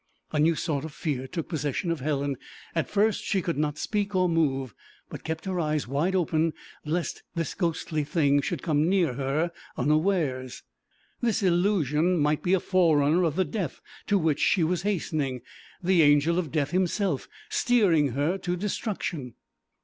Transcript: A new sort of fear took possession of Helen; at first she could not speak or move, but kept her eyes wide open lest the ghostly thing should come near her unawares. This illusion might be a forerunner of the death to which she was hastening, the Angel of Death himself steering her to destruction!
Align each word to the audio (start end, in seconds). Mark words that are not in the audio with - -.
A 0.31 0.39
new 0.39 0.55
sort 0.55 0.83
of 0.83 0.93
fear 0.95 1.27
took 1.27 1.47
possession 1.47 1.91
of 1.91 1.99
Helen; 1.99 2.37
at 2.73 2.89
first 2.89 3.23
she 3.23 3.39
could 3.39 3.59
not 3.59 3.77
speak 3.77 4.15
or 4.15 4.27
move, 4.27 4.73
but 5.11 5.23
kept 5.23 5.45
her 5.45 5.59
eyes 5.59 5.87
wide 5.87 6.15
open 6.15 6.53
lest 6.83 7.21
the 7.35 7.47
ghostly 7.55 8.03
thing 8.03 8.41
should 8.41 8.63
come 8.63 8.89
near 8.89 9.13
her 9.13 9.51
unawares. 9.77 10.63
This 11.21 11.43
illusion 11.43 12.17
might 12.17 12.41
be 12.41 12.55
a 12.55 12.59
forerunner 12.59 13.21
of 13.23 13.35
the 13.35 13.45
death 13.45 13.79
to 14.07 14.17
which 14.17 14.39
she 14.39 14.63
was 14.63 14.81
hastening, 14.81 15.41
the 15.83 16.01
Angel 16.01 16.39
of 16.39 16.51
Death 16.51 16.71
himself 16.71 17.27
steering 17.51 18.13
her 18.13 18.39
to 18.39 18.57
destruction! 18.57 19.35